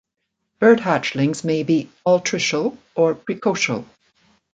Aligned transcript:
Bird 0.57 0.79
hatchlings 0.79 1.43
may 1.43 1.61
be 1.61 1.87
altricial 2.07 2.75
or 2.95 3.13
precocial. 3.13 3.85